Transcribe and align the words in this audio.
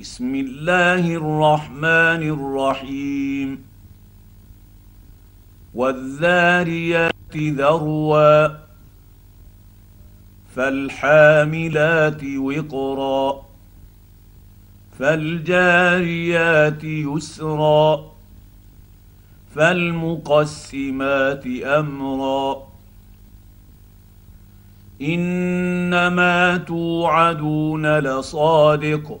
بسم 0.00 0.34
الله 0.34 1.14
الرحمن 1.14 2.22
الرحيم. 2.36 3.64
والذاريات 5.74 7.36
ذروا 7.36 8.48
فالحاملات 10.56 12.24
وقرا 12.24 13.42
فالجاريات 14.98 16.84
يسرا 16.84 18.12
فالمقسمات 19.54 21.46
أمرا. 21.64 22.66
إنما 25.02 26.56
توعدون 26.56 27.98
لصادق. 27.98 29.20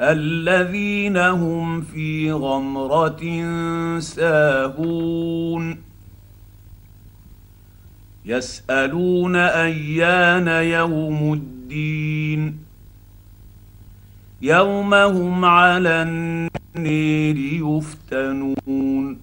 الذين 0.00 1.16
هم 1.16 1.80
في 1.80 2.32
غمرة 2.32 3.22
ساهون. 4.00 5.78
يسألون 8.24 9.36
أيان 9.36 10.48
يوم 10.48 11.32
الدين. 11.32 12.58
يوم 14.42 14.94
هم 14.94 15.44
على 15.44 16.02
النير 16.02 17.36
يفتنون. 17.36 19.18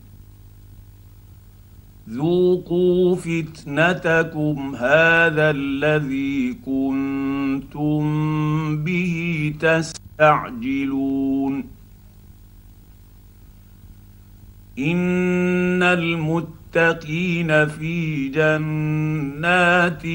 ذوقوا 2.10 3.16
فتنتكم 3.16 4.76
هذا 4.76 5.52
الذي 5.52 6.58
كنتم 6.66 8.04
به 8.84 9.54
تستعجلون 10.18 11.64
إن 14.80 15.84
المتقين 15.84 17.68
في 17.68 18.30
جنات 18.30 20.06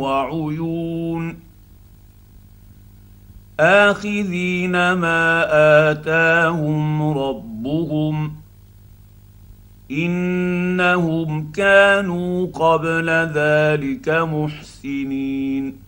وعيون. 0.00 1.36
آخذين 3.60 4.92
ما 4.92 5.44
آتاهم 5.90 7.02
ربهم. 7.18 8.32
إنهم 9.90 11.52
كانوا 11.52 12.46
قبل 12.46 13.10
ذلك 13.10 14.08
محسنين. 14.08 15.87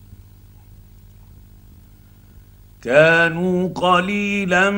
كانوا 2.81 3.67
قليلا 3.67 4.69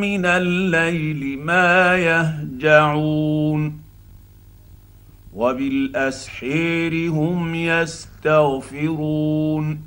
من 0.00 0.26
الليل 0.26 1.38
ما 1.38 1.96
يهجعون. 1.96 3.80
وبالأسحير 5.34 7.10
هم 7.10 7.54
يستغفرون. 7.54 9.80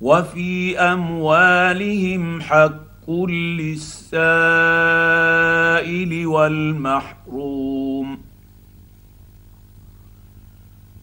وفي 0.00 0.78
أموالهم 0.78 2.40
حق 2.40 3.10
للسائل 3.10 4.26
والمحروم. 6.26 8.25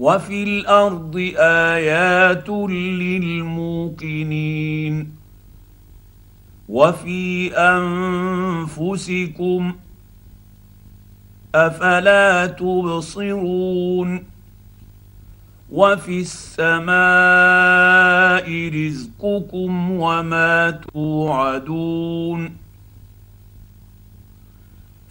وفي 0.04 0.44
الأرض 0.44 1.16
آيات 1.38 2.50
للموقنين 4.04 5.12
وفي 6.70 7.54
أنفسكم 8.78 9.76
أفلا 11.56 12.46
تبصرون 12.46 14.24
وفي 15.72 16.20
السماء 16.22 16.94
رزقكم 18.76 19.92
وما 19.92 20.72
توعدون 20.94 22.63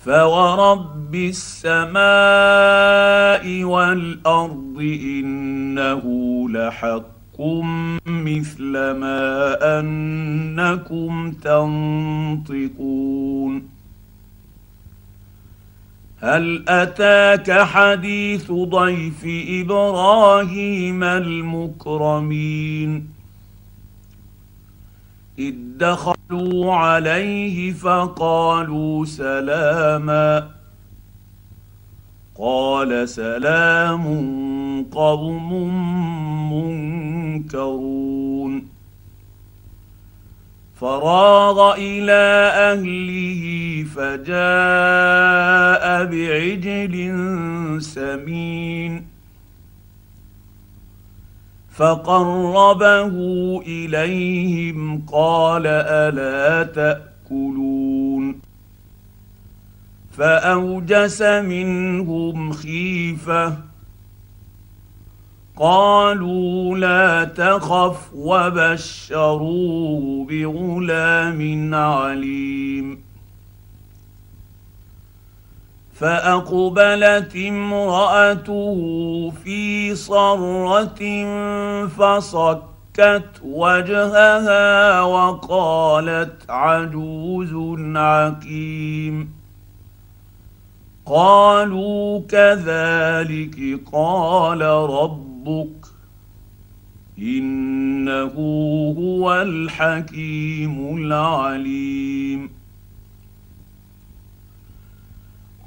فورب 0.04 1.14
السماء 1.14 2.04
والارض 3.64 4.78
انه 4.80 6.02
لحق 6.50 7.40
مثل 8.06 8.72
ما 8.72 9.58
انكم 9.80 11.32
تنطقون 11.32 13.02
هل 16.20 16.64
اتاك 16.68 17.50
حديث 17.50 18.52
ضيف 18.52 19.24
إبراهيم 19.48 21.04
المكرمين 21.04 22.42
إذ 25.48 25.54
دخلوا 25.76 26.74
عليه 26.74 27.72
فقالوا 27.72 29.04
سلاما. 29.04 30.48
قال 32.38 33.08
سلام 33.08 34.04
قوم 34.92 35.52
منكرون. 36.52 38.68
فراغ 40.80 41.74
إلى 41.78 42.50
أهله 42.72 43.42
فجاء 43.94 45.84
بعجل 46.04 46.94
سمين. 47.82 49.11
فقربه 51.82 53.14
إليهم 53.66 55.06
قال 55.12 55.66
ألا 55.66 56.62
تأكلون؟ 56.62 58.40
فأوجس 60.12 61.22
منهم 61.22 62.52
خيفة. 62.52 63.56
قالوا 65.56 66.78
لا 66.78 67.24
تخف 67.24 68.14
وبشروه 68.14 70.26
بغلام 70.30 71.74
عليم. 71.74 73.11
فأقبلت 75.94 77.36
امرأته 77.36 78.78
في 79.44 79.94
صرة 79.94 81.02
فصكت 81.86 83.40
وجهها 83.44 85.00
وقالت 85.00 86.50
عجوز 86.50 87.54
عكيم 87.96 89.32
قالوا 91.06 92.20
كذلك 92.28 93.80
قال 93.92 94.62
رب 94.62 95.32
ربك 95.46 95.86
إنه 97.18 98.32
هو 98.98 99.42
الحكيم 99.42 100.96
العليم. 100.96 102.11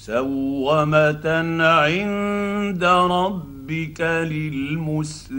مسومة 0.00 1.28
عند 1.60 2.84
ربك 2.84 4.00
للمسرفين. 4.00 5.30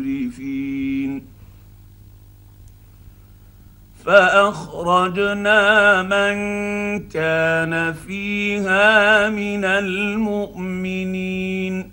فأخرجنا 4.05 5.61
من 6.03 6.33
كان 7.09 7.93
فيها 7.93 9.29
من 9.29 9.65
المؤمنين. 9.65 11.91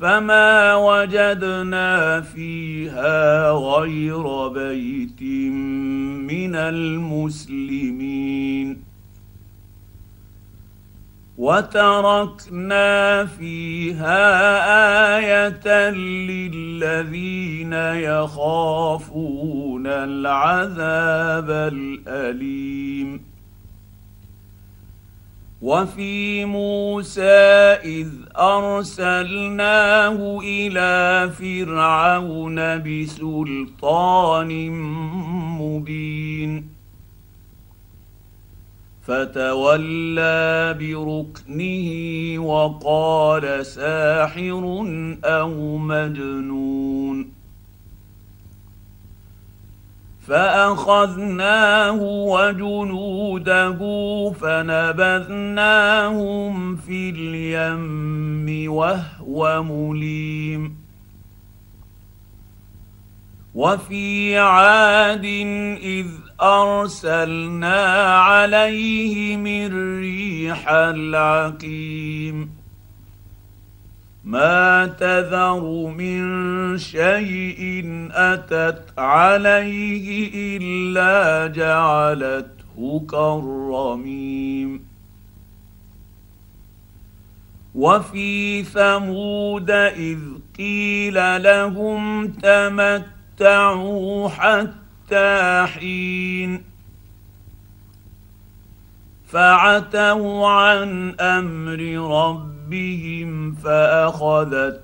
فما 0.00 0.74
وجدنا 0.74 2.20
فيها 2.20 3.50
غير 3.50 4.48
بيت 4.48 5.22
من 6.28 6.56
المسلمين. 6.56 8.12
وتركنا 11.38 13.24
فيها 13.24 14.18
آية 15.18 15.90
للذين 15.90 17.72
يخافون 17.72 19.86
العذاب 19.86 21.50
الأليم. 21.50 23.32
وفي 25.62 26.44
موسى 26.44 27.20
إذ 27.84 28.08
أرسلناه 28.38 30.40
إلى 30.44 31.30
فرعون 31.30 32.82
بسلطان 32.82 34.70
مبين. 35.60 36.81
فتولى 39.02 40.76
بركنه 40.80 41.88
وقال 42.38 43.66
ساحر 43.66 44.86
أو 45.24 45.76
مجنون. 45.76 47.32
فأخذناه 50.26 52.00
وجنوده 52.02 53.78
فنبذناهم 54.40 55.76
في 56.76 57.10
اليم 57.10 58.72
وهو 58.72 59.62
مليم. 59.62 60.82
وفي 63.54 64.38
عاد 64.38 65.24
إذ 65.82 66.06
أرسلنا 66.42 68.16
عليهم 68.16 69.46
الريح 69.46 70.68
العقيم. 70.68 72.50
ما 74.24 74.86
تذر 74.86 75.60
من 75.98 76.22
شيء 76.78 77.84
أتت 78.12 78.98
عليه 78.98 80.30
إلا 80.58 81.46
جعلته 81.46 83.06
كالرميم. 83.10 84.92
وفي 87.74 88.62
ثمود 88.62 89.70
إذ 89.70 90.18
قيل 90.58 91.42
لهم 91.42 92.28
تمتعوا 92.28 94.28
حتى 94.28 94.81
حتى 95.06 95.66
حين 95.74 96.62
فعتوا 99.28 100.48
عن 100.48 101.14
أمر 101.20 101.80
ربهم 102.20 103.54
فاخذتهم 103.54 104.80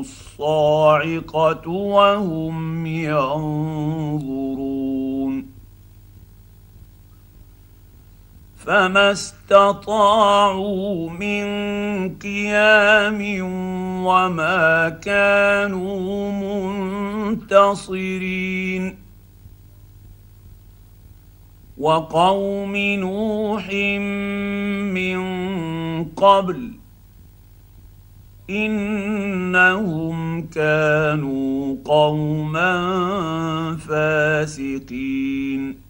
الصاعقه 0.00 1.68
وهم 1.68 2.86
ينظرون 2.86 4.32
فما 8.66 9.12
استطاعوا 9.12 10.30
من 11.10 11.44
قيام 12.18 13.38
وما 14.06 14.88
كانوا 14.88 16.32
منتصرين 17.32 19.01
وقوم 21.82 22.76
نوح 22.76 23.72
من 24.94 25.18
قبل 26.04 26.70
إنهم 28.50 30.42
كانوا 30.42 31.76
قوما 31.84 32.76
فاسقين. 33.88 35.82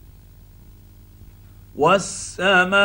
والسماء 1.76 2.76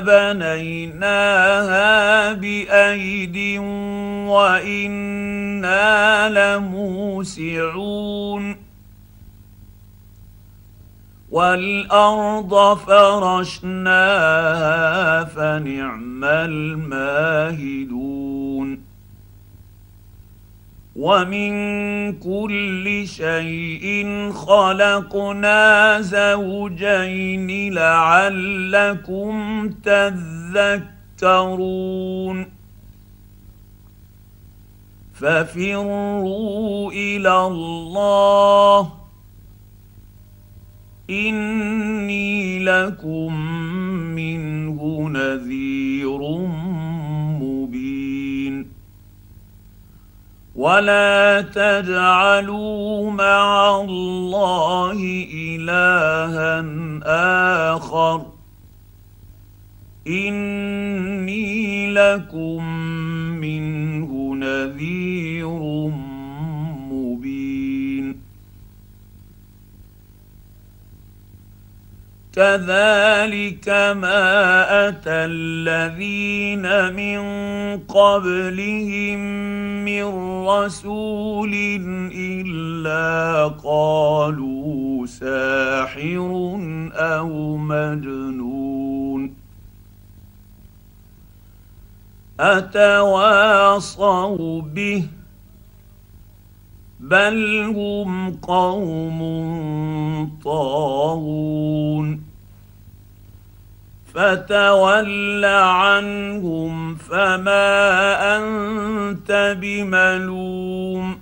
بنيناها 0.00 1.52
بأيد 2.32 3.58
وإنا 4.28 5.78
لموسعون. 6.56 8.31
والأرض 11.32 12.78
فرشناها 12.78 14.04
فنعم 15.24 16.24
الماهدون. 16.24 17.72
ومن 20.96 21.52
كل 22.12 23.06
شيء 23.06 24.06
خلقنا 24.32 26.00
زوجين 26.00 27.74
لعلكم 27.74 29.34
تذكرون. 31.20 32.46
ففروا 35.14 36.92
إلى 36.92 37.46
الله 37.46 39.01
إني 41.12 42.64
لكم 42.64 43.34
منه 44.14 45.08
نذير 45.08 46.18
مبين. 47.42 48.66
ولا 50.56 51.40
تجعلوا 51.40 53.10
مع 53.10 53.80
الله 53.80 54.98
إلها 55.34 56.64
آخر. 57.76 58.26
إني 60.06 61.92
لكم 61.92 62.64
منه 63.40 64.34
نذير 64.34 65.48
مبين 66.90 68.16
كذلك 72.32 73.68
ما 73.96 74.88
أتى 74.88 75.10
الذين 75.10 76.94
من 76.94 77.20
قبلهم 77.78 79.18
من 79.84 80.04
رسول 80.48 81.52
إلا 82.14 83.48
قالوا 83.64 85.06
ساحر 85.06 86.30
أو 86.94 87.56
مجنون. 87.56 89.34
أتواصوا 92.40 93.82
به 94.62 95.21
بل 97.02 97.58
هم 97.76 98.30
قوم 98.30 99.20
طاغون 100.44 102.22
فتول 104.14 105.44
عنهم 105.44 106.94
فما 106.94 108.36
انت 108.36 109.56
بملوم 109.60 111.18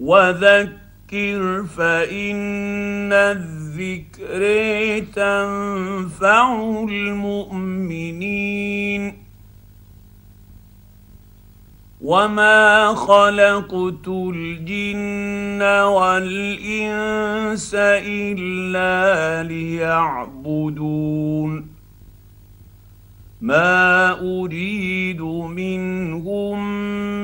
وذكر 0.00 1.64
فان 1.76 3.12
الذكر 3.12 4.42
تنفع 5.14 6.54
المؤمنين 6.90 8.40
وما 12.00 12.94
خلقت 12.94 14.08
الجن 14.08 15.62
والانس 15.62 17.74
الا 17.74 19.42
ليعبدون 19.48 21.00
ما 23.40 24.10
اريد 24.20 25.20
منهم 25.20 26.58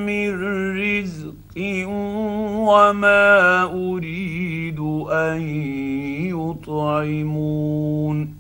من 0.07 0.31
رزق 0.77 1.35
وما 2.69 3.63
اريد 3.63 4.79
ان 5.11 5.41
يطعمون 6.67 8.37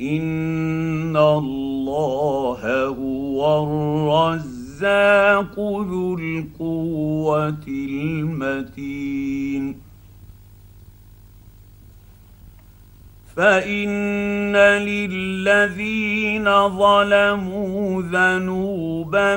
ان 0.00 1.16
الله 1.16 2.86
هو 2.86 3.60
الرزاق 4.84 5.58
ذو 5.58 6.18
القوة 6.18 7.64
المتين. 7.68 9.76
فإن 13.36 14.56
للذين 14.56 16.68
ظلموا 16.68 18.02
ذنوبا 18.02 19.36